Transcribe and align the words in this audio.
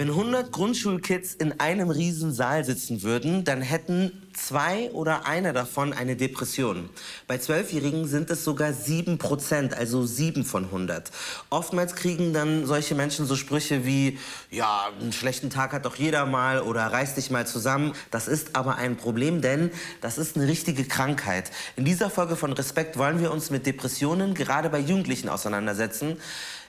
Wenn 0.00 0.08
100 0.08 0.50
Grundschulkids 0.50 1.34
in 1.34 1.60
einem 1.60 1.90
Riesensaal 1.90 2.64
sitzen 2.64 3.02
würden, 3.02 3.44
dann 3.44 3.60
hätten 3.60 4.30
zwei 4.32 4.90
oder 4.92 5.26
einer 5.26 5.52
davon 5.52 5.92
eine 5.92 6.16
Depression. 6.16 6.88
Bei 7.26 7.36
Zwölfjährigen 7.36 8.08
sind 8.08 8.30
es 8.30 8.42
sogar 8.42 8.72
sieben 8.72 9.18
Prozent, 9.18 9.76
also 9.76 10.06
sieben 10.06 10.46
von 10.46 10.64
100. 10.64 11.10
Oftmals 11.50 11.96
kriegen 11.96 12.32
dann 12.32 12.64
solche 12.64 12.94
Menschen 12.94 13.26
so 13.26 13.36
Sprüche 13.36 13.84
wie, 13.84 14.18
ja, 14.50 14.88
einen 14.98 15.12
schlechten 15.12 15.50
Tag 15.50 15.74
hat 15.74 15.84
doch 15.84 15.96
jeder 15.96 16.24
mal 16.24 16.62
oder 16.62 16.86
reiß 16.86 17.16
dich 17.16 17.30
mal 17.30 17.46
zusammen. 17.46 17.92
Das 18.10 18.26
ist 18.26 18.56
aber 18.56 18.76
ein 18.76 18.96
Problem, 18.96 19.42
denn 19.42 19.70
das 20.00 20.16
ist 20.16 20.34
eine 20.34 20.48
richtige 20.48 20.84
Krankheit. 20.84 21.50
In 21.76 21.84
dieser 21.84 22.08
Folge 22.08 22.36
von 22.36 22.54
Respekt 22.54 22.96
wollen 22.96 23.20
wir 23.20 23.30
uns 23.30 23.50
mit 23.50 23.66
Depressionen 23.66 24.32
gerade 24.32 24.70
bei 24.70 24.78
Jugendlichen 24.78 25.28
auseinandersetzen. 25.28 26.16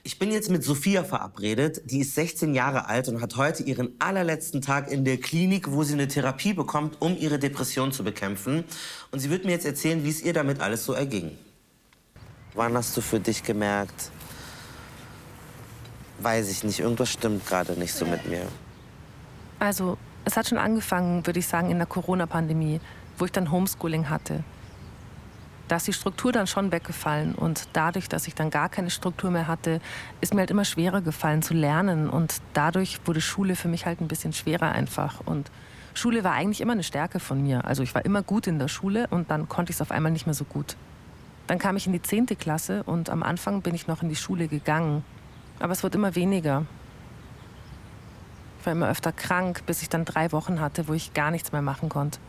Ich 0.04 0.18
bin 0.18 0.32
jetzt 0.32 0.50
mit 0.50 0.64
Sophia 0.64 1.04
verabredet. 1.04 1.84
Die 1.86 2.00
ist 2.00 2.16
16 2.16 2.56
Jahre 2.56 2.88
alt 2.88 3.08
und 3.08 3.22
hat 3.22 3.38
heute 3.38 3.62
ihren 3.62 3.94
allerletzten 4.00 4.62
Tag 4.62 4.92
in 4.92 5.06
der 5.06 5.18
Klinik, 5.18 5.72
wo 5.72 5.84
sie 5.84 5.94
eine 5.94 6.08
Therapie 6.08 6.54
bekommt, 6.54 6.98
um 7.00 7.16
ihre 7.16 7.38
Depression 7.38 7.92
zu 7.92 8.04
bekämpfen. 8.04 8.64
Und 9.12 9.20
sie 9.20 9.30
wird 9.30 9.46
mir 9.46 9.52
jetzt 9.52 9.66
erzählen, 9.66 10.04
wie 10.04 10.10
es 10.10 10.24
ihr 10.24 10.34
damit 10.34 10.60
alles 10.60 10.86
so 10.86 10.94
erging. 10.94 11.38
Wann 12.56 12.76
hast 12.76 12.98
du 12.98 13.02
für 13.02 13.20
dich 13.20 13.44
gemerkt, 13.44 14.10
weiß 16.20 16.50
ich 16.50 16.64
nicht, 16.64 16.80
irgendwas 16.80 17.10
stimmt 17.10 17.46
gerade 17.46 17.74
nicht 17.74 17.94
so 17.94 18.06
mit 18.06 18.28
mir? 18.28 18.48
Also, 19.60 20.00
es 20.26 20.36
hat 20.36 20.48
schon 20.48 20.58
angefangen, 20.58 21.26
würde 21.28 21.40
ich 21.40 21.48
sagen, 21.48 21.70
in 21.70 21.78
der 21.78 21.88
Corona-Pandemie, 21.88 22.82
wo 23.20 23.26
ich 23.26 23.32
dann 23.32 23.52
Homeschooling 23.52 24.10
hatte 24.10 24.44
da 25.72 25.78
ist 25.78 25.88
die 25.88 25.94
Struktur 25.94 26.34
dann 26.34 26.48
schon 26.48 26.74
weggefallen. 26.74 27.34
Und 27.34 27.70
dadurch, 27.72 28.10
dass 28.10 28.28
ich 28.28 28.36
dann 28.36 28.50
gar 28.50 28.68
keine 28.68 28.90
Struktur 28.90 29.32
mehr 29.32 29.48
hatte, 29.48 29.80
ist 30.20 30.34
mir 30.34 30.42
halt 30.42 30.52
immer 30.52 30.66
schwerer 30.66 31.00
gefallen 31.00 31.42
zu 31.42 31.54
lernen. 31.54 32.10
Und 32.10 32.42
dadurch 32.52 33.00
wurde 33.06 33.22
Schule 33.22 33.56
für 33.56 33.70
mich 33.70 33.86
halt 33.86 34.02
ein 34.02 34.10
bisschen 34.10 34.34
schwerer 34.34 34.74
einfach. 34.74 35.22
Und 35.26 35.50
Schule 35.94 36.26
war 36.26 36.34
eigentlich 36.34 36.60
immer 36.60 36.74
eine 36.74 36.84
Stärke 36.84 37.22
von 37.22 37.42
mir. 37.42 37.64
Also 37.64 37.84
ich 37.84 37.96
war 37.96 38.04
immer 38.04 38.22
gut 38.22 38.48
in 38.48 38.60
der 38.60 38.68
Schule 38.68 39.08
und 39.12 39.32
dann 39.32 39.48
konnte 39.48 39.70
ich 39.70 39.78
es 39.78 39.82
auf 39.82 39.92
einmal 39.92 40.12
nicht 40.12 40.26
mehr 40.26 40.34
so 40.34 40.44
gut. 40.44 40.76
Dann 41.48 41.58
kam 41.58 41.78
ich 41.78 41.88
in 41.88 41.94
die 41.94 42.02
10. 42.02 42.26
Klasse 42.38 42.84
und 42.84 43.10
am 43.10 43.24
Anfang 43.24 43.62
bin 43.62 43.74
ich 43.74 43.88
noch 43.88 44.04
in 44.04 44.10
die 44.10 44.18
Schule 44.18 44.50
gegangen. 44.50 45.06
Aber 45.60 45.72
es 45.72 45.84
wird 45.84 45.96
immer 45.96 46.16
weniger. 46.16 46.66
Ich 48.60 48.66
war 48.66 48.74
immer 48.74 48.90
öfter 48.90 49.14
krank, 49.14 49.64
bis 49.66 49.82
ich 49.84 49.88
dann 49.88 50.04
drei 50.04 50.34
Wochen 50.34 50.60
hatte, 50.60 50.90
wo 50.90 50.94
ich 50.94 51.14
gar 51.14 51.32
nichts 51.32 51.54
mehr 51.54 51.62
machen 51.62 51.88
konnte. 51.88 52.20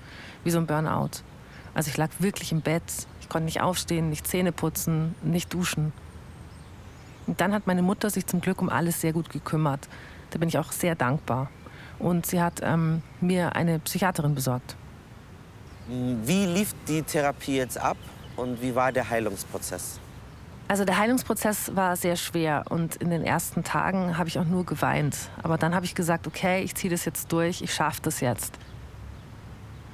Wie 0.44 0.50
so 0.52 0.58
ein 0.58 0.68
Burnout. 0.68 1.24
Also 1.74 1.90
ich 1.90 1.96
lag 1.96 2.10
wirklich 2.20 2.52
im 2.52 2.60
Bett, 2.60 2.84
konnte 3.28 3.46
nicht 3.46 3.60
aufstehen, 3.60 4.10
nicht 4.10 4.26
Zähne 4.26 4.52
putzen, 4.52 5.14
nicht 5.22 5.52
duschen. 5.52 5.92
Und 7.26 7.40
dann 7.40 7.52
hat 7.52 7.66
meine 7.66 7.82
Mutter 7.82 8.10
sich 8.10 8.26
zum 8.26 8.40
Glück 8.40 8.60
um 8.60 8.68
alles 8.68 9.00
sehr 9.00 9.12
gut 9.12 9.30
gekümmert. 9.30 9.88
Da 10.30 10.38
bin 10.38 10.48
ich 10.48 10.58
auch 10.58 10.72
sehr 10.72 10.94
dankbar. 10.94 11.50
Und 11.98 12.26
sie 12.26 12.40
hat 12.40 12.60
ähm, 12.62 13.02
mir 13.20 13.54
eine 13.54 13.78
Psychiaterin 13.78 14.34
besorgt. 14.34 14.76
Wie 15.88 16.46
lief 16.46 16.74
die 16.88 17.02
Therapie 17.02 17.56
jetzt 17.56 17.78
ab 17.78 17.96
und 18.36 18.60
wie 18.62 18.74
war 18.74 18.92
der 18.92 19.08
Heilungsprozess? 19.08 20.00
Also 20.68 20.84
der 20.84 20.96
Heilungsprozess 20.96 21.76
war 21.76 21.96
sehr 21.96 22.16
schwer 22.16 22.64
und 22.70 22.96
in 22.96 23.10
den 23.10 23.24
ersten 23.24 23.62
Tagen 23.62 24.16
habe 24.16 24.28
ich 24.28 24.38
auch 24.38 24.44
nur 24.44 24.64
geweint. 24.64 25.16
Aber 25.42 25.58
dann 25.58 25.74
habe 25.74 25.84
ich 25.84 25.94
gesagt, 25.94 26.26
okay, 26.26 26.62
ich 26.62 26.74
ziehe 26.74 26.90
das 26.90 27.04
jetzt 27.04 27.30
durch, 27.30 27.60
ich 27.62 27.74
schaffe 27.74 28.00
das 28.02 28.20
jetzt. 28.20 28.58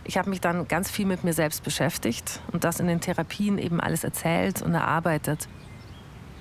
Ich 0.08 0.16
habe 0.16 0.30
mich 0.30 0.40
dann 0.40 0.66
ganz 0.68 0.90
viel 0.90 1.04
mit 1.04 1.22
mir 1.22 1.34
selbst 1.34 1.62
beschäftigt 1.62 2.40
und 2.50 2.64
das 2.64 2.80
in 2.80 2.86
den 2.86 2.98
Therapien 2.98 3.58
eben 3.58 3.78
alles 3.78 4.04
erzählt 4.04 4.62
und 4.62 4.72
erarbeitet. 4.72 5.46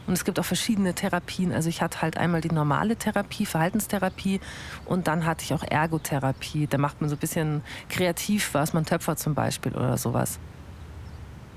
Und 0.08 0.14
es 0.14 0.24
gibt 0.24 0.40
auch 0.40 0.46
verschiedene 0.46 0.94
Therapien. 0.94 1.52
Also 1.52 1.68
ich 1.68 1.82
hatte 1.82 2.02
halt 2.02 2.16
einmal 2.16 2.40
die 2.40 2.50
normale 2.50 2.96
Therapie, 2.96 3.46
Verhaltenstherapie 3.46 4.40
und 4.86 5.08
dann 5.08 5.26
hatte 5.26 5.44
ich 5.44 5.54
auch 5.54 5.64
Ergotherapie. 5.64 6.68
Da 6.68 6.78
macht 6.78 7.02
man 7.02 7.09
so 7.09 7.18
ein 7.18 7.20
bisschen 7.20 7.62
kreativ 7.90 8.53
was, 8.53 8.72
man 8.72 8.86
Töpfer 8.86 9.18
zum 9.18 9.36
Beispiel 9.36 9.75
oder 9.75 9.97
sowas. 9.97 10.40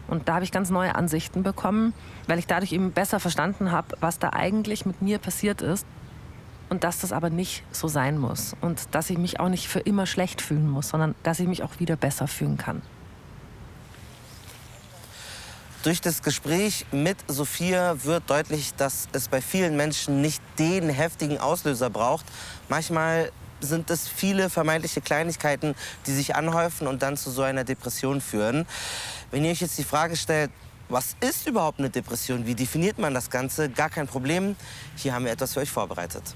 Und 0.08 0.28
da 0.28 0.34
habe 0.34 0.44
ich 0.44 0.50
ganz 0.50 0.68
neue 0.68 0.96
Ansichten 0.96 1.44
bekommen, 1.44 1.94
weil 2.26 2.40
ich 2.40 2.48
dadurch 2.48 2.72
eben 2.72 2.90
besser 2.90 3.20
verstanden 3.20 3.70
habe, 3.70 3.96
was 4.00 4.18
da 4.18 4.30
eigentlich 4.30 4.84
mit 4.84 5.00
mir 5.00 5.18
passiert 5.18 5.62
ist 5.62 5.86
und 6.70 6.84
dass 6.84 7.00
das 7.00 7.12
aber 7.12 7.28
nicht 7.28 7.64
so 7.72 7.88
sein 7.88 8.16
muss 8.16 8.56
und 8.60 8.94
dass 8.94 9.10
ich 9.10 9.18
mich 9.18 9.40
auch 9.40 9.48
nicht 9.48 9.68
für 9.68 9.80
immer 9.80 10.06
schlecht 10.06 10.40
fühlen 10.40 10.70
muss, 10.70 10.88
sondern 10.88 11.14
dass 11.22 11.40
ich 11.40 11.46
mich 11.46 11.62
auch 11.62 11.78
wieder 11.80 11.96
besser 11.96 12.26
fühlen 12.26 12.56
kann. 12.56 12.80
Durch 15.82 16.00
das 16.00 16.22
Gespräch 16.22 16.86
mit 16.92 17.16
Sophia 17.26 18.04
wird 18.04 18.28
deutlich, 18.28 18.74
dass 18.74 19.08
es 19.12 19.28
bei 19.28 19.40
vielen 19.40 19.76
Menschen 19.76 20.20
nicht 20.20 20.42
den 20.58 20.90
heftigen 20.90 21.38
Auslöser 21.38 21.88
braucht. 21.88 22.26
Manchmal 22.68 23.32
sind 23.60 23.90
es 23.90 24.06
viele 24.06 24.50
vermeintliche 24.50 25.00
Kleinigkeiten, 25.00 25.74
die 26.06 26.12
sich 26.12 26.36
anhäufen 26.36 26.86
und 26.86 27.02
dann 27.02 27.16
zu 27.16 27.30
so 27.30 27.42
einer 27.42 27.64
Depression 27.64 28.20
führen. 28.20 28.66
Wenn 29.30 29.44
ihr 29.44 29.50
euch 29.50 29.60
jetzt 29.60 29.78
die 29.78 29.84
Frage 29.84 30.16
stellt, 30.16 30.50
was 30.90 31.16
ist 31.20 31.46
überhaupt 31.46 31.78
eine 31.78 31.88
Depression? 31.88 32.46
Wie 32.46 32.54
definiert 32.54 32.98
man 32.98 33.14
das 33.14 33.30
Ganze? 33.30 33.70
Gar 33.70 33.90
kein 33.90 34.06
Problem. 34.06 34.56
Hier 34.96 35.14
haben 35.14 35.24
wir 35.24 35.32
etwas 35.32 35.54
für 35.54 35.60
euch 35.60 35.70
vorbereitet. 35.70 36.34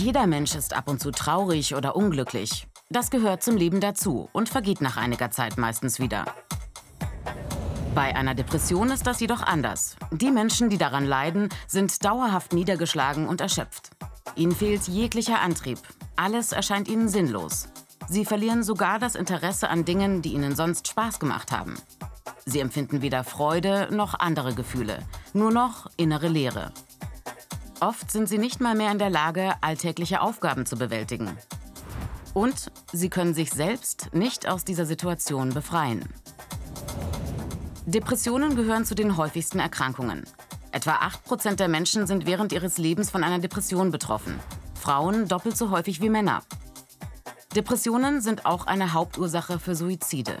Jeder 0.00 0.28
Mensch 0.28 0.54
ist 0.54 0.76
ab 0.76 0.88
und 0.88 1.00
zu 1.00 1.10
traurig 1.10 1.74
oder 1.74 1.96
unglücklich. 1.96 2.68
Das 2.88 3.10
gehört 3.10 3.42
zum 3.42 3.56
Leben 3.56 3.80
dazu 3.80 4.28
und 4.32 4.48
vergeht 4.48 4.80
nach 4.80 4.96
einiger 4.96 5.32
Zeit 5.32 5.58
meistens 5.58 5.98
wieder. 5.98 6.24
Bei 7.96 8.14
einer 8.14 8.36
Depression 8.36 8.92
ist 8.92 9.08
das 9.08 9.18
jedoch 9.18 9.42
anders. 9.42 9.96
Die 10.12 10.30
Menschen, 10.30 10.70
die 10.70 10.78
daran 10.78 11.04
leiden, 11.04 11.48
sind 11.66 12.04
dauerhaft 12.04 12.52
niedergeschlagen 12.52 13.26
und 13.26 13.40
erschöpft. 13.40 13.90
Ihnen 14.36 14.54
fehlt 14.54 14.86
jeglicher 14.86 15.40
Antrieb. 15.40 15.80
Alles 16.14 16.52
erscheint 16.52 16.86
ihnen 16.86 17.08
sinnlos. 17.08 17.66
Sie 18.08 18.24
verlieren 18.24 18.62
sogar 18.62 19.00
das 19.00 19.16
Interesse 19.16 19.68
an 19.68 19.84
Dingen, 19.84 20.22
die 20.22 20.32
ihnen 20.32 20.54
sonst 20.54 20.86
Spaß 20.86 21.18
gemacht 21.18 21.50
haben. 21.50 21.74
Sie 22.46 22.60
empfinden 22.60 23.02
weder 23.02 23.24
Freude 23.24 23.88
noch 23.90 24.14
andere 24.14 24.54
Gefühle, 24.54 25.00
nur 25.32 25.50
noch 25.50 25.90
innere 25.96 26.28
Leere. 26.28 26.72
Oft 27.80 28.10
sind 28.10 28.28
sie 28.28 28.38
nicht 28.38 28.60
mal 28.60 28.74
mehr 28.74 28.90
in 28.90 28.98
der 28.98 29.10
Lage, 29.10 29.54
alltägliche 29.60 30.20
Aufgaben 30.20 30.66
zu 30.66 30.76
bewältigen. 30.76 31.30
Und 32.34 32.72
sie 32.92 33.08
können 33.08 33.34
sich 33.34 33.50
selbst 33.50 34.12
nicht 34.12 34.48
aus 34.48 34.64
dieser 34.64 34.84
Situation 34.84 35.50
befreien. 35.50 36.04
Depressionen 37.86 38.56
gehören 38.56 38.84
zu 38.84 38.96
den 38.96 39.16
häufigsten 39.16 39.60
Erkrankungen. 39.60 40.24
Etwa 40.72 40.96
8% 40.96 41.54
der 41.54 41.68
Menschen 41.68 42.06
sind 42.06 42.26
während 42.26 42.52
ihres 42.52 42.78
Lebens 42.78 43.10
von 43.10 43.22
einer 43.22 43.38
Depression 43.38 43.92
betroffen. 43.92 44.38
Frauen 44.74 45.28
doppelt 45.28 45.56
so 45.56 45.70
häufig 45.70 46.00
wie 46.00 46.10
Männer. 46.10 46.42
Depressionen 47.54 48.20
sind 48.20 48.44
auch 48.44 48.66
eine 48.66 48.92
Hauptursache 48.92 49.58
für 49.58 49.74
Suizide. 49.74 50.36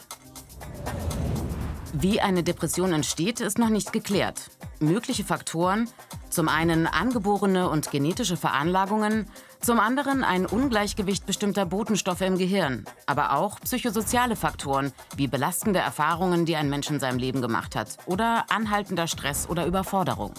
Wie 1.92 2.20
eine 2.20 2.42
Depression 2.42 2.92
entsteht, 2.92 3.40
ist 3.40 3.58
noch 3.58 3.70
nicht 3.70 3.92
geklärt. 3.92 4.50
Mögliche 4.78 5.24
Faktoren 5.24 5.88
zum 6.30 6.48
einen 6.48 6.86
angeborene 6.86 7.68
und 7.68 7.90
genetische 7.90 8.36
Veranlagungen, 8.36 9.26
zum 9.60 9.80
anderen 9.80 10.24
ein 10.24 10.46
Ungleichgewicht 10.46 11.26
bestimmter 11.26 11.66
Botenstoffe 11.66 12.20
im 12.20 12.38
Gehirn, 12.38 12.84
aber 13.06 13.32
auch 13.32 13.60
psychosoziale 13.60 14.36
Faktoren 14.36 14.92
wie 15.16 15.26
belastende 15.26 15.80
Erfahrungen, 15.80 16.44
die 16.44 16.56
ein 16.56 16.70
Mensch 16.70 16.90
in 16.90 17.00
seinem 17.00 17.18
Leben 17.18 17.42
gemacht 17.42 17.74
hat, 17.74 17.96
oder 18.06 18.46
anhaltender 18.50 19.06
Stress 19.06 19.48
oder 19.48 19.66
Überforderung. 19.66 20.32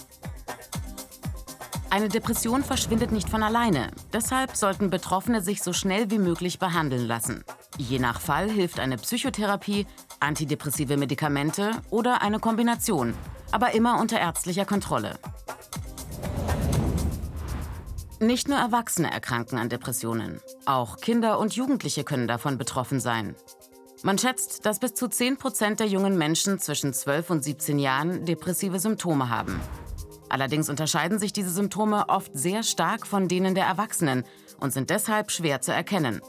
Eine 1.92 2.08
Depression 2.08 2.62
verschwindet 2.62 3.10
nicht 3.10 3.28
von 3.28 3.42
alleine. 3.42 3.90
Deshalb 4.12 4.54
sollten 4.54 4.90
Betroffene 4.90 5.42
sich 5.42 5.60
so 5.60 5.72
schnell 5.72 6.08
wie 6.08 6.18
möglich 6.18 6.60
behandeln 6.60 7.04
lassen. 7.04 7.44
Je 7.78 7.98
nach 7.98 8.20
Fall 8.20 8.48
hilft 8.48 8.78
eine 8.78 8.96
Psychotherapie, 8.96 9.88
antidepressive 10.20 10.96
Medikamente 10.96 11.72
oder 11.90 12.22
eine 12.22 12.38
Kombination, 12.38 13.12
aber 13.50 13.72
immer 13.74 13.98
unter 14.00 14.20
ärztlicher 14.20 14.64
Kontrolle. 14.64 15.18
Nicht 18.22 18.48
nur 18.48 18.58
Erwachsene 18.58 19.10
erkranken 19.10 19.58
an 19.58 19.70
Depressionen. 19.70 20.42
Auch 20.66 20.98
Kinder 20.98 21.38
und 21.38 21.54
Jugendliche 21.54 22.04
können 22.04 22.28
davon 22.28 22.58
betroffen 22.58 23.00
sein. 23.00 23.34
Man 24.02 24.18
schätzt, 24.18 24.66
dass 24.66 24.78
bis 24.78 24.92
zu 24.92 25.08
10 25.08 25.38
Prozent 25.38 25.80
der 25.80 25.86
jungen 25.86 26.18
Menschen 26.18 26.58
zwischen 26.58 26.92
12 26.92 27.30
und 27.30 27.42
17 27.42 27.78
Jahren 27.78 28.26
depressive 28.26 28.78
Symptome 28.78 29.30
haben. 29.30 29.58
Allerdings 30.28 30.68
unterscheiden 30.68 31.18
sich 31.18 31.32
diese 31.32 31.48
Symptome 31.48 32.10
oft 32.10 32.32
sehr 32.34 32.62
stark 32.62 33.06
von 33.06 33.26
denen 33.26 33.54
der 33.54 33.64
Erwachsenen 33.64 34.24
und 34.58 34.74
sind 34.74 34.90
deshalb 34.90 35.30
schwer 35.30 35.62
zu 35.62 35.72
erkennen. 35.72 36.20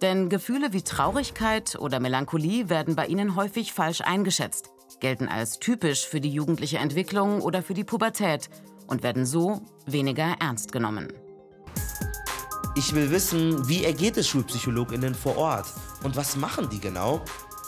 Denn 0.00 0.30
Gefühle 0.30 0.72
wie 0.72 0.82
Traurigkeit 0.82 1.76
oder 1.78 2.00
Melancholie 2.00 2.70
werden 2.70 2.96
bei 2.96 3.06
ihnen 3.06 3.36
häufig 3.36 3.74
falsch 3.74 4.00
eingeschätzt, 4.00 4.70
gelten 5.00 5.28
als 5.28 5.58
typisch 5.58 6.06
für 6.06 6.22
die 6.22 6.32
jugendliche 6.32 6.78
Entwicklung 6.78 7.42
oder 7.42 7.62
für 7.62 7.74
die 7.74 7.84
Pubertät 7.84 8.48
und 8.92 9.02
werden 9.02 9.24
so 9.24 9.62
weniger 9.86 10.36
ernst 10.38 10.70
genommen. 10.70 11.08
Ich 12.74 12.94
will 12.94 13.10
wissen, 13.10 13.66
wie 13.66 13.84
ergeht 13.84 14.18
es 14.18 14.28
SchulpsychologInnen 14.28 15.14
vor 15.14 15.38
Ort 15.38 15.66
und 16.02 16.14
was 16.14 16.36
machen 16.36 16.68
die 16.70 16.78
genau? 16.78 17.22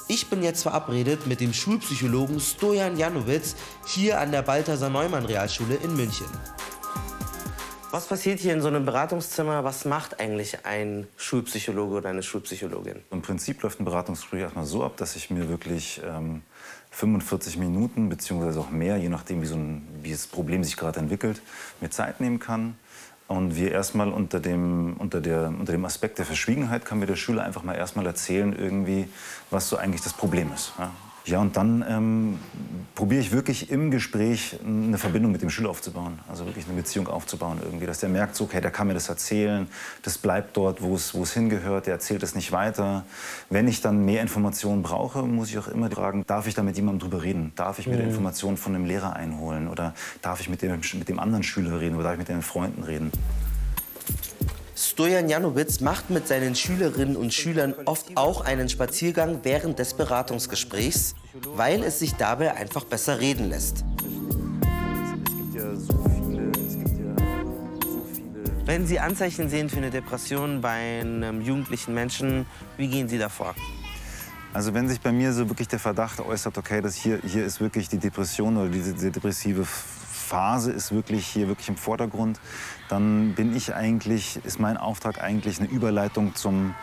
Ich 0.06 0.28
bin 0.28 0.42
jetzt 0.42 0.62
verabredet 0.62 1.26
mit 1.26 1.40
dem 1.40 1.54
Schulpsychologen 1.54 2.40
Stojan 2.40 2.98
Janowitz 2.98 3.56
hier 3.86 4.20
an 4.20 4.32
der 4.32 4.42
Balthasar 4.42 4.90
Neumann 4.90 5.24
Realschule 5.24 5.76
in 5.76 5.96
München. 5.96 6.26
Was 7.94 8.08
passiert 8.08 8.40
hier 8.40 8.54
in 8.54 8.60
so 8.60 8.66
einem 8.66 8.84
Beratungszimmer? 8.84 9.62
Was 9.62 9.84
macht 9.84 10.18
eigentlich 10.18 10.66
ein 10.66 11.06
Schulpsychologe 11.16 11.94
oder 11.94 12.08
eine 12.08 12.24
Schulpsychologin? 12.24 12.96
Im 13.12 13.22
Prinzip 13.22 13.62
läuft 13.62 13.78
ein 13.78 13.84
Beratungsgespräch 13.84 14.40
erstmal 14.40 14.64
so 14.64 14.82
ab, 14.82 14.96
dass 14.96 15.14
ich 15.14 15.30
mir 15.30 15.48
wirklich 15.48 16.02
ähm, 16.04 16.42
45 16.90 17.56
Minuten 17.56 18.08
beziehungsweise 18.08 18.58
auch 18.58 18.70
mehr, 18.70 18.96
je 18.96 19.08
nachdem, 19.08 19.42
wie, 19.42 19.46
so 19.46 19.54
ein, 19.54 19.86
wie 20.02 20.10
das 20.10 20.26
Problem 20.26 20.64
sich 20.64 20.76
gerade 20.76 20.98
entwickelt, 20.98 21.40
mir 21.80 21.88
Zeit 21.88 22.20
nehmen 22.20 22.40
kann. 22.40 22.76
Und 23.28 23.54
wir 23.54 23.70
erstmal 23.70 24.08
unter 24.08 24.40
dem, 24.40 24.96
unter, 24.96 25.20
der, 25.20 25.46
unter 25.46 25.70
dem 25.70 25.84
Aspekt 25.84 26.18
der 26.18 26.26
Verschwiegenheit 26.26 26.84
kann 26.84 26.98
mir 26.98 27.06
der 27.06 27.14
Schüler 27.14 27.44
einfach 27.44 27.62
mal 27.62 27.76
erstmal 27.76 28.06
erzählen, 28.06 28.58
irgendwie, 28.58 29.08
was 29.50 29.68
so 29.68 29.76
eigentlich 29.76 30.02
das 30.02 30.14
Problem 30.14 30.50
ist. 30.52 30.72
Ja? 30.80 30.90
Ja, 31.26 31.40
und 31.40 31.56
dann 31.56 31.82
ähm, 31.88 32.38
probiere 32.94 33.22
ich 33.22 33.32
wirklich 33.32 33.70
im 33.70 33.90
Gespräch 33.90 34.58
eine 34.62 34.98
Verbindung 34.98 35.32
mit 35.32 35.40
dem 35.40 35.48
Schüler 35.48 35.70
aufzubauen. 35.70 36.18
Also 36.28 36.44
wirklich 36.44 36.66
eine 36.66 36.76
Beziehung 36.76 37.08
aufzubauen 37.08 37.60
irgendwie. 37.62 37.86
Dass 37.86 38.00
der 38.00 38.10
merkt, 38.10 38.36
so, 38.36 38.44
okay, 38.44 38.60
der 38.60 38.70
kann 38.70 38.88
mir 38.88 38.94
das 38.94 39.08
erzählen, 39.08 39.66
das 40.02 40.18
bleibt 40.18 40.54
dort, 40.54 40.82
wo 40.82 40.94
es, 40.94 41.14
wo 41.14 41.22
es 41.22 41.32
hingehört, 41.32 41.86
der 41.86 41.94
erzählt 41.94 42.22
es 42.22 42.34
nicht 42.34 42.52
weiter. 42.52 43.06
Wenn 43.48 43.68
ich 43.68 43.80
dann 43.80 44.04
mehr 44.04 44.20
Informationen 44.20 44.82
brauche, 44.82 45.22
muss 45.22 45.48
ich 45.48 45.58
auch 45.58 45.68
immer 45.68 45.90
fragen, 45.90 46.24
darf 46.26 46.46
ich 46.46 46.54
da 46.54 46.62
mit 46.62 46.76
jemandem 46.76 47.08
drüber 47.08 47.22
reden? 47.22 47.52
Darf 47.56 47.78
ich 47.78 47.86
mir 47.86 47.96
mhm. 47.96 48.08
Informationen 48.08 48.58
von 48.58 48.74
einem 48.74 48.84
Lehrer 48.84 49.16
einholen? 49.16 49.68
Oder 49.68 49.94
darf 50.20 50.40
ich 50.40 50.50
mit 50.50 50.60
dem, 50.60 50.72
mit 50.72 51.08
dem 51.08 51.18
anderen 51.18 51.42
Schüler 51.42 51.80
reden? 51.80 51.94
Oder 51.94 52.04
darf 52.04 52.12
ich 52.14 52.18
mit 52.18 52.28
den 52.28 52.42
Freunden 52.42 52.82
reden? 52.82 53.10
Stojan 54.76 55.28
Janowitz 55.28 55.80
macht 55.80 56.10
mit 56.10 56.26
seinen 56.26 56.56
Schülerinnen 56.56 57.16
und 57.16 57.32
Schülern 57.32 57.74
oft 57.84 58.16
auch 58.16 58.40
einen 58.40 58.68
Spaziergang 58.68 59.40
während 59.44 59.78
des 59.78 59.94
Beratungsgesprächs, 59.94 61.14
weil 61.54 61.84
es 61.84 62.00
sich 62.00 62.14
dabei 62.14 62.54
einfach 62.54 62.84
besser 62.84 63.20
reden 63.20 63.50
lässt. 63.50 63.84
Wenn 68.64 68.86
Sie 68.86 68.98
Anzeichen 68.98 69.48
sehen 69.48 69.68
für 69.68 69.76
eine 69.76 69.90
Depression 69.90 70.60
bei 70.60 71.00
einem 71.00 71.40
jugendlichen 71.40 71.94
Menschen, 71.94 72.46
wie 72.76 72.88
gehen 72.88 73.08
Sie 73.08 73.18
davor? 73.18 73.54
Also 74.54 74.74
wenn 74.74 74.88
sich 74.88 75.00
bei 75.00 75.12
mir 75.12 75.32
so 75.32 75.48
wirklich 75.48 75.68
der 75.68 75.78
Verdacht 75.78 76.20
äußert, 76.20 76.58
okay, 76.58 76.80
das 76.80 76.96
hier, 76.96 77.20
hier 77.24 77.44
ist 77.44 77.60
wirklich 77.60 77.88
die 77.88 77.98
Depression 77.98 78.56
oder 78.56 78.68
diese, 78.68 78.92
diese 78.92 79.10
depressive 79.10 79.66
Phase 80.24 80.72
ist 80.72 80.92
wirklich 80.92 81.26
hier 81.26 81.48
wirklich 81.48 81.68
im 81.68 81.76
Vordergrund, 81.76 82.40
dann 82.88 83.34
bin 83.34 83.54
ich 83.54 83.74
eigentlich, 83.74 84.40
ist 84.44 84.58
mein 84.58 84.76
Auftrag 84.76 85.22
eigentlich 85.22 85.60
eine 85.60 85.68
Überleitung 85.68 86.34
zum, 86.34 86.74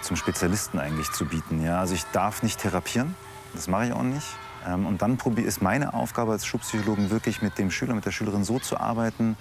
zum 0.00 0.16
Spezialisten 0.16 0.78
eigentlich 0.78 1.10
zu 1.12 1.26
bieten. 1.26 1.62
Ja? 1.62 1.80
Also 1.80 1.94
ich 1.94 2.04
darf 2.12 2.42
nicht 2.42 2.60
therapieren, 2.60 3.14
das 3.52 3.68
mache 3.68 3.86
ich 3.86 3.92
auch 3.92 4.02
nicht. 4.02 4.26
Ähm, 4.66 4.86
und 4.86 5.02
dann 5.02 5.18
ist 5.36 5.62
meine 5.62 5.94
Aufgabe 5.94 6.32
als 6.32 6.46
Schulpsychologen 6.46 7.10
wirklich 7.10 7.42
mit 7.42 7.58
dem 7.58 7.70
Schüler, 7.70 7.94
mit 7.94 8.04
der 8.04 8.12
Schülerin 8.12 8.44
so 8.44 8.58
zu 8.58 8.78
arbeiten, 8.78 9.36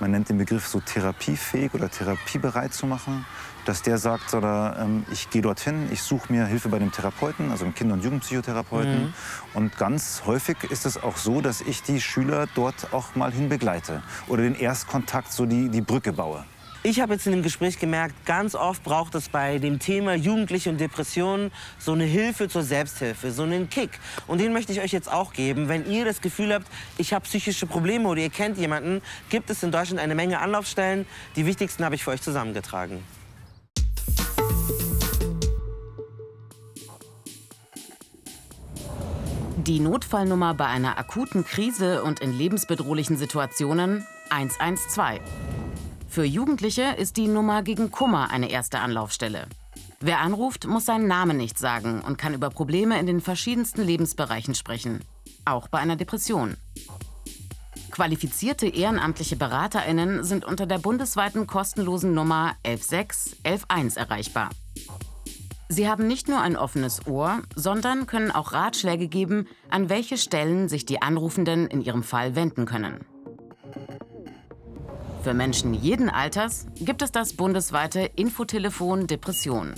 man 0.00 0.10
nennt 0.10 0.28
den 0.28 0.38
Begriff 0.38 0.66
so 0.66 0.80
therapiefähig 0.80 1.72
oder 1.72 1.88
therapiebereit 1.88 2.74
zu 2.74 2.86
machen, 2.86 3.24
dass 3.64 3.82
der 3.82 3.98
sagt, 3.98 4.34
oder, 4.34 4.76
ähm, 4.80 5.04
ich 5.12 5.30
gehe 5.30 5.40
dorthin, 5.40 5.88
ich 5.92 6.02
suche 6.02 6.32
mir 6.32 6.46
Hilfe 6.46 6.68
bei 6.68 6.78
dem 6.78 6.90
Therapeuten, 6.90 7.50
also 7.50 7.64
dem 7.64 7.74
Kinder- 7.74 7.94
und 7.94 8.02
Jugendpsychotherapeuten. 8.02 9.04
Mhm. 9.04 9.14
Und 9.54 9.78
ganz 9.78 10.22
häufig 10.26 10.56
ist 10.68 10.84
es 10.84 11.02
auch 11.02 11.16
so, 11.16 11.40
dass 11.40 11.60
ich 11.60 11.82
die 11.82 12.00
Schüler 12.00 12.46
dort 12.54 12.92
auch 12.92 13.14
mal 13.14 13.32
hin 13.32 13.48
begleite 13.48 14.02
oder 14.26 14.42
den 14.42 14.56
Erstkontakt, 14.56 15.32
so 15.32 15.46
die, 15.46 15.68
die 15.68 15.80
Brücke 15.80 16.12
baue. 16.12 16.44
Ich 16.86 17.00
habe 17.00 17.14
jetzt 17.14 17.24
in 17.24 17.32
dem 17.32 17.42
Gespräch 17.42 17.78
gemerkt, 17.78 18.26
ganz 18.26 18.54
oft 18.54 18.84
braucht 18.84 19.14
es 19.14 19.30
bei 19.30 19.56
dem 19.56 19.78
Thema 19.78 20.12
Jugendliche 20.12 20.68
und 20.68 20.78
Depressionen 20.78 21.50
so 21.78 21.92
eine 21.92 22.04
Hilfe 22.04 22.46
zur 22.50 22.62
Selbsthilfe, 22.62 23.32
so 23.32 23.44
einen 23.44 23.70
Kick. 23.70 23.88
Und 24.26 24.42
den 24.42 24.52
möchte 24.52 24.70
ich 24.70 24.82
euch 24.82 24.92
jetzt 24.92 25.10
auch 25.10 25.32
geben. 25.32 25.68
Wenn 25.70 25.90
ihr 25.90 26.04
das 26.04 26.20
Gefühl 26.20 26.52
habt, 26.52 26.66
ich 26.98 27.14
habe 27.14 27.24
psychische 27.24 27.64
Probleme 27.64 28.06
oder 28.06 28.20
ihr 28.20 28.28
kennt 28.28 28.58
jemanden, 28.58 29.00
gibt 29.30 29.48
es 29.48 29.62
in 29.62 29.72
Deutschland 29.72 29.98
eine 29.98 30.14
Menge 30.14 30.40
Anlaufstellen. 30.40 31.06
Die 31.36 31.46
wichtigsten 31.46 31.86
habe 31.86 31.94
ich 31.94 32.04
für 32.04 32.10
euch 32.10 32.20
zusammengetragen. 32.20 33.02
Die 39.56 39.80
Notfallnummer 39.80 40.52
bei 40.52 40.66
einer 40.66 40.98
akuten 40.98 41.46
Krise 41.46 42.02
und 42.02 42.20
in 42.20 42.36
lebensbedrohlichen 42.36 43.16
Situationen 43.16 44.06
112. 44.28 45.22
Für 46.14 46.22
Jugendliche 46.22 46.94
ist 46.96 47.16
die 47.16 47.26
Nummer 47.26 47.64
gegen 47.64 47.90
Kummer 47.90 48.30
eine 48.30 48.48
erste 48.48 48.78
Anlaufstelle. 48.78 49.48
Wer 49.98 50.20
anruft, 50.20 50.64
muss 50.64 50.84
seinen 50.84 51.08
Namen 51.08 51.36
nicht 51.36 51.58
sagen 51.58 52.02
und 52.02 52.18
kann 52.18 52.34
über 52.34 52.50
Probleme 52.50 53.00
in 53.00 53.06
den 53.06 53.20
verschiedensten 53.20 53.82
Lebensbereichen 53.82 54.54
sprechen, 54.54 55.00
auch 55.44 55.66
bei 55.66 55.78
einer 55.80 55.96
Depression. 55.96 56.56
Qualifizierte 57.90 58.68
ehrenamtliche 58.68 59.34
Beraterinnen 59.34 60.22
sind 60.22 60.44
unter 60.44 60.66
der 60.66 60.78
bundesweiten 60.78 61.48
kostenlosen 61.48 62.14
Nummer 62.14 62.54
116 62.62 63.36
111 63.66 63.96
erreichbar. 63.96 64.50
Sie 65.68 65.88
haben 65.88 66.06
nicht 66.06 66.28
nur 66.28 66.40
ein 66.40 66.56
offenes 66.56 67.08
Ohr, 67.08 67.42
sondern 67.56 68.06
können 68.06 68.30
auch 68.30 68.52
Ratschläge 68.52 69.08
geben, 69.08 69.48
an 69.68 69.88
welche 69.88 70.16
Stellen 70.16 70.68
sich 70.68 70.86
die 70.86 71.02
Anrufenden 71.02 71.66
in 71.66 71.82
ihrem 71.82 72.04
Fall 72.04 72.36
wenden 72.36 72.66
können. 72.66 73.04
Für 75.24 75.32
Menschen 75.32 75.72
jeden 75.72 76.10
Alters 76.10 76.66
gibt 76.76 77.00
es 77.00 77.10
das 77.10 77.32
bundesweite 77.32 78.00
Infotelefon 78.00 79.06
Depression. 79.06 79.72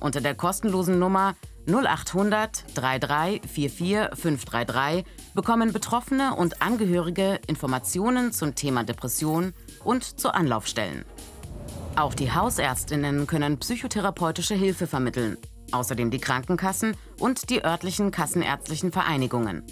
Unter 0.00 0.22
der 0.22 0.34
kostenlosen 0.34 0.98
Nummer 0.98 1.34
0800 1.66 2.64
33 2.74 3.42
44 3.46 4.18
533 4.18 5.04
bekommen 5.34 5.74
Betroffene 5.74 6.34
und 6.34 6.62
Angehörige 6.62 7.40
Informationen 7.46 8.32
zum 8.32 8.54
Thema 8.54 8.84
Depression 8.84 9.52
und 9.84 10.02
zu 10.18 10.32
Anlaufstellen. 10.32 11.04
Auch 11.96 12.14
die 12.14 12.32
Hausärztinnen 12.32 13.26
können 13.26 13.58
psychotherapeutische 13.58 14.54
Hilfe 14.54 14.86
vermitteln, 14.86 15.36
außerdem 15.72 16.10
die 16.10 16.20
Krankenkassen 16.20 16.96
und 17.20 17.50
die 17.50 17.62
örtlichen 17.62 18.12
kassenärztlichen 18.12 18.92
Vereinigungen. 18.92 19.62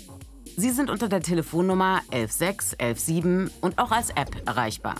Sie 0.56 0.71
sind 0.71 0.89
unter 0.89 1.09
der 1.09 1.21
Telefonnummer 1.21 2.01
116 2.11 2.79
117 2.79 3.51
und 3.61 3.79
auch 3.79 3.91
als 3.91 4.11
App 4.11 4.31
erreichbar. 4.47 4.95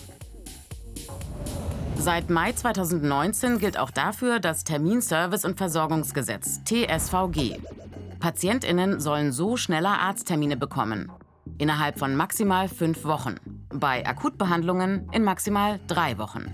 Seit 1.97 2.29
Mai 2.29 2.53
2019 2.53 3.59
gilt 3.59 3.79
auch 3.79 3.91
dafür 3.91 4.41
das 4.41 4.67
Terminservice- 4.67 5.47
und 5.47 5.56
Versorgungsgesetz 5.56 6.62
TSVG. 6.65 7.61
Patientinnen 8.19 9.01
sollen 9.01 9.33
so 9.33 9.56
schneller 9.56 10.01
Arzttermine 10.01 10.56
bekommen. 10.56 11.13
Innerhalb 11.58 11.99
von 11.99 12.17
maximal 12.17 12.69
fünf 12.69 13.05
Wochen. 13.05 13.37
Bei 13.73 14.05
Akutbehandlungen 14.06 15.08
in 15.13 15.23
maximal 15.23 15.79
drei 15.87 16.19
Wochen. 16.19 16.46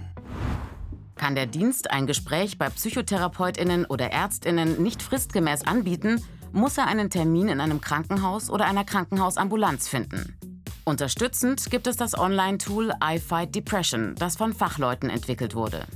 Kann 1.17 1.35
der 1.35 1.47
Dienst 1.47 1.91
ein 1.91 2.07
Gespräch 2.07 2.59
bei 2.59 2.69
Psychotherapeutinnen 2.69 3.87
oder 3.87 4.11
Ärztinnen 4.11 4.83
nicht 4.83 5.03
fristgemäß 5.03 5.67
anbieten, 5.67 6.23
muss 6.53 6.79
er 6.79 6.87
einen 6.87 7.11
Termin 7.11 7.49
in 7.49 7.61
einem 7.61 7.81
Krankenhaus 7.81 8.51
oder 8.51 8.67
einer 8.67 8.85
Krankenhausambulanz 8.85 9.89
finden. 9.89 10.37
Unterstützend 10.85 11.71
gibt 11.71 11.87
es 11.87 11.97
das 11.97 12.19
Online-Tool 12.19 12.93
iFight 13.03 13.55
Depression, 13.55 14.15
das 14.17 14.37
von 14.37 14.53
Fachleuten 14.53 15.11
entwickelt 15.11 15.55
wurde. 15.55 15.87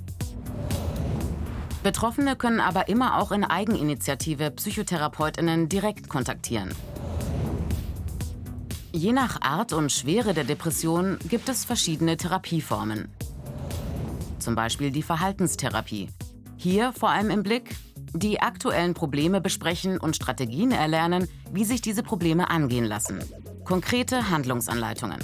Betroffene 1.83 2.37
können 2.37 2.61
aber 2.61 2.89
immer 2.89 3.19
auch 3.19 3.33
in 3.33 3.45
Eigeninitiative 3.45 4.51
Psychotherapeutinnen 4.51 5.69
direkt 5.69 6.09
kontaktieren. 6.09 6.75
Je 8.93 9.13
nach 9.13 9.43
Art 9.43 9.73
und 9.73 9.91
Schwere 9.91 10.35
der 10.35 10.45
Depression 10.45 11.19
gibt 11.29 11.49
es 11.49 11.65
verschiedene 11.65 12.17
Therapieformen. 12.17 13.09
Zum 14.39 14.55
Beispiel 14.55 14.93
die 14.93 15.03
Verhaltenstherapie. 15.03 16.11
Hier 16.57 16.93
vor 16.93 17.11
allem 17.11 17.31
im 17.31 17.43
Blick 17.43 17.77
die 18.15 18.41
aktuellen 18.41 18.95
Probleme 18.95 19.41
besprechen 19.41 19.99
und 19.99 20.17
Strategien 20.17 20.71
erlernen, 20.71 21.29
wie 21.53 21.65
sich 21.65 21.83
diese 21.83 22.03
Probleme 22.03 22.49
angehen 22.49 22.85
lassen. 22.85 23.19
Konkrete 23.65 24.31
Handlungsanleitungen. 24.31 25.19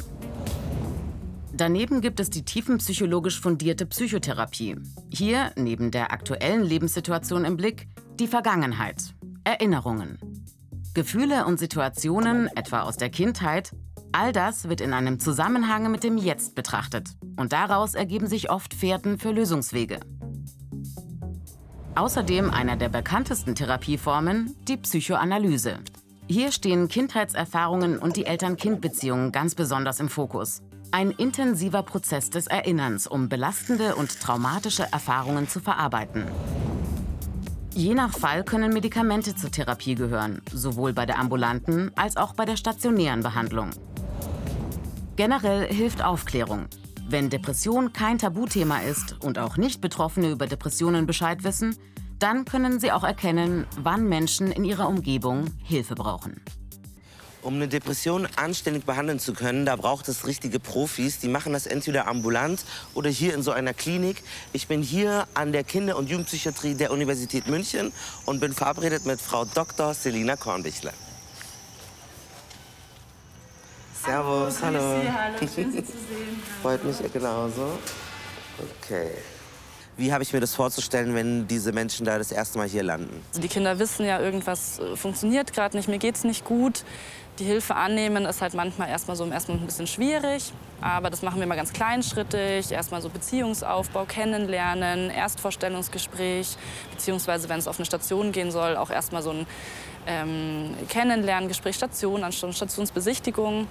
Daneben 1.53 2.01
gibt 2.01 2.21
es 2.21 2.31
die 2.31 2.45
tiefenpsychologisch 2.45 3.41
fundierte 3.41 3.87
Psychotherapie. 3.87 4.77
Hier, 5.13 5.53
neben 5.57 5.91
der 5.91 6.13
aktuellen 6.13 6.63
Lebenssituation 6.63 7.45
im 7.45 7.57
Blick, 7.57 7.87
die 8.19 8.27
Vergangenheit, 8.27 9.15
Erinnerungen. 9.45 10.19
Gefühle 10.95 11.45
und 11.45 11.59
Situationen, 11.59 12.49
etwa 12.57 12.81
aus 12.81 12.97
der 12.97 13.11
Kindheit, 13.11 13.73
all 14.11 14.33
das 14.33 14.69
wird 14.69 14.81
in 14.81 14.93
einem 14.93 15.21
Zusammenhang 15.21 15.91
mit 15.91 16.03
dem 16.03 16.19
Jetzt 16.19 16.55
betrachtet. 16.55 17.11
Und 17.37 17.53
daraus 17.53 17.95
ergeben 17.95 18.27
sich 18.27 18.51
oft 18.51 18.75
Fährten 18.75 19.19
für 19.19 19.31
Lösungswege. 19.31 20.01
Außerdem 21.95 22.51
einer 22.51 22.77
der 22.77 22.89
bekanntesten 22.89 23.55
Therapieformen, 23.55 24.55
die 24.69 24.77
Psychoanalyse. 24.77 25.79
Hier 26.29 26.53
stehen 26.53 26.87
Kindheitserfahrungen 26.87 27.99
und 27.99 28.17
die 28.17 28.27
Eltern-Kind-Beziehungen 28.27 29.33
ganz 29.33 29.57
besonders 29.57 29.99
im 29.99 30.09
Fokus. 30.09 30.63
Ein 30.93 31.11
intensiver 31.11 31.83
Prozess 31.83 32.31
des 32.31 32.47
Erinnerns, 32.47 33.09
um 33.09 33.29
belastende 33.29 33.97
und 33.97 34.21
traumatische 34.21 34.87
Erfahrungen 34.93 35.49
zu 35.49 35.59
verarbeiten. 35.59 36.25
Je 37.75 37.95
nach 37.95 38.17
Fall 38.17 38.45
können 38.45 38.73
Medikamente 38.73 39.35
zur 39.35 39.51
Therapie 39.51 39.97
gehören, 39.97 40.43
sowohl 40.53 40.93
bei 40.93 41.07
der 41.07 41.19
ambulanten 41.19 41.91
als 41.97 42.17
auch 42.17 42.35
bei 42.35 42.45
der 42.45 42.57
stationären 42.57 43.23
Behandlung. 43.23 43.71
Generell 45.17 45.73
hilft 45.73 46.03
Aufklärung. 46.03 46.67
Wenn 47.11 47.29
Depression 47.29 47.93
kein 47.93 48.19
Tabuthema 48.19 48.83
ist 48.83 49.17
und 49.25 49.37
auch 49.37 49.57
Nicht-Betroffene 49.57 50.31
über 50.31 50.47
Depressionen 50.47 51.07
Bescheid 51.07 51.43
wissen, 51.43 51.77
dann 52.21 52.45
können 52.45 52.79
sie 52.79 52.93
auch 52.93 53.03
erkennen, 53.03 53.67
wann 53.83 54.09
Menschen 54.09 54.53
in 54.53 54.63
ihrer 54.63 54.87
Umgebung 54.87 55.47
Hilfe 55.65 55.97
brauchen. 55.97 56.41
Um 57.43 57.55
eine 57.55 57.67
Depression 57.67 58.29
anständig 58.37 58.85
behandeln 58.85 59.19
zu 59.19 59.33
können, 59.33 59.67
da 59.67 59.75
braucht 59.75 60.07
es 60.07 60.25
richtige 60.25 60.61
Profis. 60.61 61.19
Die 61.19 61.27
machen 61.27 61.53
das 61.53 61.67
entweder 61.67 62.07
ambulant 62.07 62.65
oder 62.95 63.11
hier 63.11 63.35
in 63.35 63.43
so 63.43 63.51
einer 63.51 63.75
Klinik. 63.75 64.23
Ich 64.53 64.69
bin 64.69 64.81
hier 64.81 65.27
an 65.35 65.51
der 65.51 65.65
Kinder- 65.65 65.97
und 65.97 66.09
Jugendpsychiatrie 66.09 66.77
der 66.77 66.93
Universität 66.93 67.49
München 67.49 67.91
und 68.25 68.39
bin 68.39 68.53
verabredet 68.53 69.05
mit 69.05 69.21
Frau 69.21 69.45
Dr. 69.47 69.95
Selina 69.95 70.37
Kornbichler. 70.37 70.93
Servus, 74.05 74.63
hallo. 74.63 75.01
Sie, 75.03 75.13
hallo, 75.13 75.37
schön 75.55 75.73
Sie 75.73 75.85
zu 75.85 75.93
sehen. 75.93 76.43
Freut 76.63 76.83
mich 76.85 76.97
genauso. 77.13 77.79
Okay. 78.83 79.11
Wie 79.99 80.11
habe 80.13 80.23
ich 80.23 80.33
mir 80.33 80.41
das 80.41 80.55
vorzustellen, 80.55 81.15
wenn 81.15 81.47
diese 81.47 81.73
Menschen 81.73 82.07
da 82.07 82.17
das 82.17 82.33
erste 82.33 82.57
Mal 82.57 82.67
hier 82.67 82.83
landen? 82.83 83.23
Also 83.29 83.43
die 83.43 83.49
Kinder 83.49 83.79
wissen 83.79 84.07
ja, 84.07 84.19
irgendwas 84.19 84.79
äh, 84.79 84.97
funktioniert 84.97 85.53
gerade 85.53 85.77
nicht, 85.77 85.89
mir 85.89 85.99
geht's 85.99 86.25
nicht 86.25 86.47
gut. 86.47 86.85
Die 87.39 87.45
Hilfe 87.45 87.75
annehmen 87.75 88.25
ist 88.25 88.41
halt 88.41 88.55
manchmal 88.55 88.89
erstmal 88.89 89.17
so 89.17 89.25
im 89.25 89.33
ersten 89.33 89.53
Moment 89.53 89.65
ein 89.65 89.67
bisschen 89.67 89.87
schwierig. 89.87 90.53
Aber 90.81 91.11
das 91.11 91.21
machen 91.21 91.39
wir 91.39 91.47
mal 91.47 91.57
ganz 91.57 91.73
kleinschrittig. 91.73 92.73
Erstmal 92.73 93.03
so 93.03 93.11
Beziehungsaufbau, 93.11 94.07
kennenlernen, 94.07 95.11
Erstvorstellungsgespräch. 95.11 96.57
Beziehungsweise, 96.91 97.51
wenn 97.51 97.59
es 97.59 97.69
auf 97.69 97.79
eine 97.79 97.87
Station 97.87 98.33
gehen 98.33 98.51
soll, 98.51 98.77
auch 98.77 98.91
erstmal 98.91 99.23
so 99.23 99.31
ein 99.31 99.47
ähm, 100.07 100.75
Kennenlerngespräch, 100.89 101.77
Station, 101.77 102.25
anstatt 102.25 102.55
Stationsbesichtigung. 102.55 103.67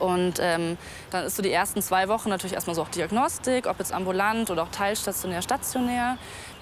Und 0.00 0.34
ähm, 0.40 0.76
dann 1.10 1.24
ist 1.26 1.36
so 1.36 1.42
die 1.42 1.52
ersten 1.52 1.82
zwei 1.82 2.08
Wochen 2.08 2.28
natürlich 2.28 2.54
erstmal 2.54 2.74
so 2.74 2.82
auch 2.82 2.88
Diagnostik, 2.88 3.66
ob 3.66 3.78
jetzt 3.78 3.92
ambulant 3.92 4.50
oder 4.50 4.62
auch 4.64 4.70
teilstationär, 4.70 5.42
stationär, 5.42 6.18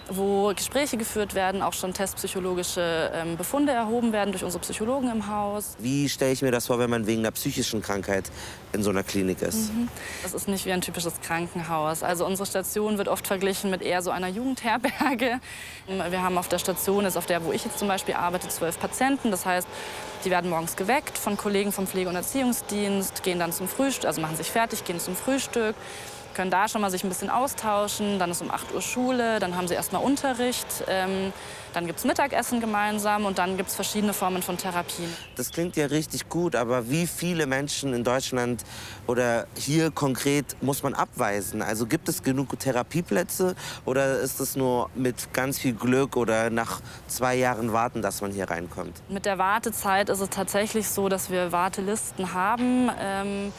wo 0.09 0.53
Gespräche 0.55 0.97
geführt 0.97 1.35
werden, 1.35 1.63
auch 1.63 1.73
schon 1.73 1.95
testpsychologische 1.95 3.13
ähm, 3.15 3.37
Befunde 3.37 3.73
erhoben 3.73 4.13
werden 4.13 4.33
durch 4.33 4.45
unsere 4.45 4.61
Psychologen 4.63 5.11
im 5.11 5.29
Haus. 5.29 5.77
Wie 5.79 6.09
stelle 6.09 6.33
ich 6.33 6.43
mir 6.43 6.51
das 6.51 6.67
vor, 6.67 6.79
wenn 6.79 6.91
man 6.91 7.07
wegen 7.07 7.21
einer 7.21 7.31
psychischen 7.31 7.83
Krankheit 7.83 8.31
in 8.73 8.83
so 8.83 8.91
einer 8.91 9.05
Klinik 9.05 9.41
ist? 9.43 9.71
Das 10.23 10.35
ist 10.35 10.49
nicht 10.49 10.67
wie 10.67 10.73
ein 10.73 10.81
typisches 10.81 11.21
Krankenhaus. 11.21 12.03
Also 12.03 12.27
unsere 12.27 12.47
Station 12.47 12.99
wird 12.99 13.09
oft 13.09 13.27
verglichen 13.27 13.71
mit 13.71 13.81
eher 13.81 14.03
so 14.03 14.11
einer 14.11 14.29
Jugendherberge. 14.29 15.41
Wir 15.87 16.23
haben 16.23 16.37
auf 16.37 16.49
der 16.49 16.59
Station, 16.59 17.05
ist 17.05 17.17
auf 17.17 17.27
der, 17.27 17.45
wo 17.45 17.53
ich 17.53 17.65
jetzt 17.65 17.79
zum 17.79 17.89
Beispiel 17.89 18.15
arbeite, 18.15 18.49
zwölf 18.49 18.79
Patienten. 18.81 19.31
Das 19.31 19.47
heißt, 19.47 19.69
die 20.25 20.31
werden 20.31 20.51
morgens 20.51 20.77
geweckt 20.77 21.19
von 21.19 21.37
Kollegen 21.37 21.73
vom 21.73 21.87
Pflege- 21.87 22.09
und 22.09 22.17
Erziehungsdienst, 22.17 23.23
gehen 23.23 23.39
dann 23.39 23.53
zum 23.53 23.69
Frühstück, 23.69 24.07
also 24.07 24.21
machen 24.21 24.37
sich 24.37 24.51
fertig, 24.51 24.85
gehen 24.85 25.01
zum 25.01 25.17
Frühstück, 25.17 25.75
können 26.35 26.51
da 26.51 26.69
schon 26.69 26.81
mal 26.81 26.91
sich 26.91 27.05
ein 27.05 27.09
bisschen 27.09 27.31
austauschen. 27.31 28.19
Dann 28.19 28.31
ist 28.31 28.43
um 28.43 28.51
8 28.51 28.75
Uhr 28.75 28.83
Schule, 28.83 29.39
dann 29.39 29.57
haben 29.57 29.69
sie 29.69 29.75
erst 29.75 29.93
mal 29.93 29.99
Unterricht. 29.99 30.67
Ähm, 30.89 31.33
dann 31.73 31.87
gibt 31.87 31.99
es 31.99 32.05
Mittagessen 32.05 32.61
gemeinsam 32.61 33.25
und 33.25 33.39
dann 33.39 33.57
gibt 33.57 33.71
es 33.71 33.75
verschiedene 33.75 34.13
Formen 34.13 34.43
von 34.43 34.59
Therapien. 34.59 35.09
Das 35.37 35.51
klingt 35.51 35.77
ja 35.77 35.87
richtig 35.87 36.29
gut, 36.29 36.55
aber 36.55 36.91
wie 36.91 37.07
viele 37.07 37.47
Menschen 37.47 37.95
in 37.95 38.05
Deutschland 38.05 38.63
oder 39.07 39.47
hier 39.57 39.91
konkret 39.91 40.57
muss 40.61 40.83
man 40.83 40.93
abweisen? 40.93 41.63
Also 41.63 41.87
gibt 41.87 42.09
es 42.09 42.23
genug 42.23 42.59
Therapieplätze 42.59 43.55
oder 43.87 44.21
ist 44.21 44.41
es 44.41 44.55
nur 44.55 44.91
mit 44.95 45.33
ganz 45.33 45.59
viel 45.59 45.73
Glück 45.73 46.17
oder 46.17 46.51
nach 46.51 46.81
zwei 47.07 47.37
Jahren 47.37 47.73
warten, 47.73 48.03
dass 48.03 48.21
man 48.21 48.33
hier 48.33 48.51
reinkommt? 48.51 49.03
Mit 49.09 49.25
der 49.25 49.39
Wartezeit 49.39 50.11
ist 50.11 50.21
es 50.21 50.29
tatsächlich 50.29 50.89
so, 50.89 51.09
dass 51.09 51.31
wir 51.31 51.53
Wartelisten 51.53 52.35
haben. 52.35 52.91
Ähm, 53.01 53.53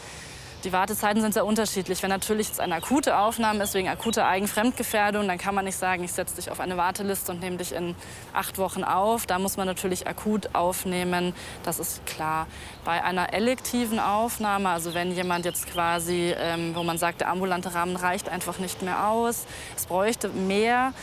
die 0.63 0.72
Wartezeiten 0.72 1.22
sind 1.22 1.34
sehr 1.34 1.46
unterschiedlich. 1.46 2.01
Wenn 2.03 2.10
natürlich 2.10 2.48
jetzt 2.48 2.60
eine 2.60 2.75
akute 2.75 3.17
Aufnahme 3.17 3.63
ist 3.63 3.74
wegen 3.74 3.89
akuter 3.89 4.25
Eigenfremdgefährdung, 4.25 5.27
dann 5.27 5.38
kann 5.38 5.53
man 5.53 5.65
nicht 5.65 5.77
sagen, 5.77 6.03
ich 6.03 6.13
setze 6.13 6.36
dich 6.36 6.50
auf 6.50 6.60
eine 6.60 6.77
Warteliste 6.77 7.32
und 7.32 7.41
nehme 7.41 7.58
dich 7.58 7.74
in 7.74 7.96
acht 8.34 8.58
Wochen 8.58 8.84
auf. 8.84 9.25
Da 9.25 9.39
muss 9.39 9.58
man 9.58 9.67
natürlich 9.67 10.08
akut 10.08 10.55
aufnehmen, 10.55 11.34
das 11.63 11.79
ist 11.79 12.05
klar. 12.05 12.48
Bei 12.86 13.03
einer 13.03 13.34
elektiven 13.34 14.00
Aufnahme, 14.00 14.70
also 14.70 14.93
wenn 14.93 15.12
jemand 15.12 15.46
jetzt 15.46 15.67
quasi, 15.67 16.34
ähm, 16.38 16.75
wo 16.75 16.84
man 16.84 16.98
sagt, 16.98 17.22
der 17.22 17.29
ambulante 17.29 17.74
Rahmen 17.74 17.96
reicht 17.96 18.29
einfach 18.29 18.60
nicht 18.60 18.82
mehr 18.82 19.08
aus, 19.08 19.46
es 19.75 19.86
bräuchte 19.86 20.29
mehr, 20.29 20.93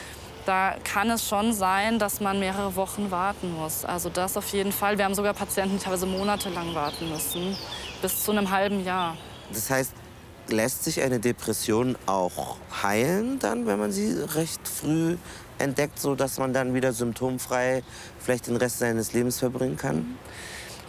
da 0.47 0.75
kann 0.85 1.11
es 1.11 1.29
schon 1.29 1.52
sein, 1.52 1.99
dass 1.99 2.21
man 2.21 2.40
mehrere 2.40 2.75
Wochen 2.76 3.11
warten 3.11 3.55
muss. 3.55 3.85
Also 3.85 4.09
das 4.09 4.38
auf 4.38 4.49
jeden 4.52 4.73
Fall. 4.73 4.97
Wir 4.97 5.05
haben 5.05 5.14
sogar 5.14 5.35
Patienten, 5.35 5.76
die 5.76 5.85
teilweise 5.85 6.07
monatelang 6.07 6.75
warten 6.75 7.11
müssen, 7.11 7.57
bis 8.00 8.25
zu 8.25 8.31
einem 8.31 8.50
halben 8.50 8.85
Jahr. 8.85 9.17
Das 9.52 9.71
heißt, 9.71 9.92
lässt 10.49 10.85
sich 10.85 11.00
eine 11.02 11.21
Depression 11.21 11.97
auch 12.07 12.57
heilen 12.83 13.38
dann, 13.38 13.66
wenn 13.66 13.78
man 13.78 13.92
sie 13.92 14.12
recht 14.35 14.66
früh 14.66 15.16
entdeckt, 15.59 15.99
so 15.99 16.14
dass 16.14 16.38
man 16.38 16.52
dann 16.52 16.75
wieder 16.75 16.92
symptomfrei 16.92 17.83
vielleicht 18.19 18.47
den 18.47 18.57
Rest 18.57 18.78
seines 18.78 19.12
Lebens 19.12 19.38
verbringen 19.38 19.76
kann? 19.76 20.19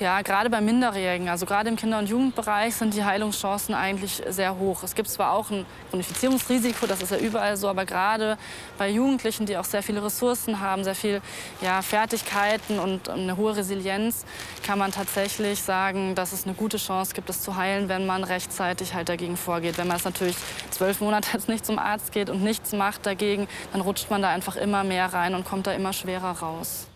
Ja, 0.01 0.23
gerade 0.23 0.49
bei 0.49 0.61
Minderjährigen, 0.61 1.29
also 1.29 1.45
gerade 1.45 1.69
im 1.69 1.75
Kinder- 1.75 1.99
und 1.99 2.09
Jugendbereich 2.09 2.73
sind 2.73 2.95
die 2.95 3.03
Heilungschancen 3.03 3.75
eigentlich 3.75 4.23
sehr 4.29 4.57
hoch. 4.57 4.81
Es 4.81 4.95
gibt 4.95 5.07
zwar 5.07 5.31
auch 5.31 5.51
ein 5.51 5.63
Chronifizierungsrisiko, 5.91 6.87
das 6.87 7.03
ist 7.03 7.11
ja 7.11 7.19
überall 7.19 7.55
so, 7.55 7.67
aber 7.67 7.85
gerade 7.85 8.39
bei 8.79 8.89
Jugendlichen, 8.89 9.45
die 9.45 9.57
auch 9.57 9.63
sehr 9.63 9.83
viele 9.83 10.03
Ressourcen 10.03 10.59
haben, 10.59 10.83
sehr 10.83 10.95
viel 10.95 11.21
ja, 11.61 11.83
Fertigkeiten 11.83 12.79
und 12.79 13.09
eine 13.09 13.37
hohe 13.37 13.55
Resilienz, 13.55 14.25
kann 14.63 14.79
man 14.79 14.91
tatsächlich 14.91 15.61
sagen, 15.61 16.15
dass 16.15 16.33
es 16.33 16.45
eine 16.45 16.55
gute 16.55 16.77
Chance 16.77 17.13
gibt, 17.13 17.29
es 17.29 17.43
zu 17.43 17.55
heilen, 17.55 17.87
wenn 17.87 18.07
man 18.07 18.23
rechtzeitig 18.23 18.95
halt 18.95 19.07
dagegen 19.07 19.37
vorgeht. 19.37 19.77
Wenn 19.77 19.87
man 19.87 19.97
es 19.97 20.03
natürlich 20.03 20.35
zwölf 20.71 20.99
Monate 20.99 21.29
jetzt 21.33 21.47
nicht 21.47 21.63
zum 21.63 21.77
Arzt 21.77 22.11
geht 22.11 22.31
und 22.31 22.41
nichts 22.41 22.73
macht 22.73 23.05
dagegen, 23.05 23.47
dann 23.71 23.81
rutscht 23.81 24.09
man 24.09 24.23
da 24.23 24.29
einfach 24.29 24.55
immer 24.55 24.83
mehr 24.83 25.13
rein 25.13 25.35
und 25.35 25.45
kommt 25.45 25.67
da 25.67 25.73
immer 25.73 25.93
schwerer 25.93 26.31
raus. 26.39 26.87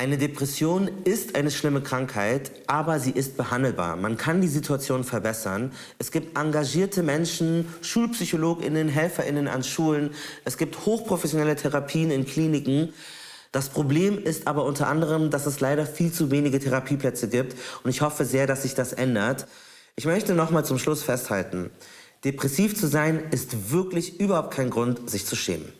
Eine 0.00 0.16
Depression 0.16 0.88
ist 1.02 1.34
eine 1.34 1.50
schlimme 1.50 1.80
Krankheit, 1.80 2.52
aber 2.68 3.00
sie 3.00 3.10
ist 3.10 3.36
behandelbar. 3.36 3.96
Man 3.96 4.16
kann 4.16 4.40
die 4.40 4.46
Situation 4.46 5.02
verbessern. 5.02 5.72
Es 5.98 6.12
gibt 6.12 6.38
engagierte 6.38 7.02
Menschen, 7.02 7.66
Schulpsychologinnen, 7.82 8.86
Helferinnen 8.88 9.48
an 9.48 9.64
Schulen. 9.64 10.10
Es 10.44 10.56
gibt 10.56 10.86
hochprofessionelle 10.86 11.56
Therapien 11.56 12.12
in 12.12 12.26
Kliniken. 12.26 12.92
Das 13.50 13.70
Problem 13.70 14.22
ist 14.22 14.46
aber 14.46 14.64
unter 14.66 14.86
anderem, 14.86 15.32
dass 15.32 15.46
es 15.46 15.58
leider 15.58 15.84
viel 15.84 16.12
zu 16.12 16.30
wenige 16.30 16.60
Therapieplätze 16.60 17.26
gibt. 17.26 17.56
Und 17.82 17.90
ich 17.90 18.00
hoffe 18.00 18.24
sehr, 18.24 18.46
dass 18.46 18.62
sich 18.62 18.76
das 18.76 18.92
ändert. 18.92 19.48
Ich 19.96 20.04
möchte 20.04 20.36
noch 20.36 20.52
mal 20.52 20.64
zum 20.64 20.78
Schluss 20.78 21.02
festhalten. 21.02 21.70
Depressiv 22.22 22.78
zu 22.78 22.86
sein 22.86 23.24
ist 23.32 23.72
wirklich 23.72 24.20
überhaupt 24.20 24.54
kein 24.54 24.70
Grund, 24.70 25.10
sich 25.10 25.26
zu 25.26 25.34
schämen. 25.34 25.72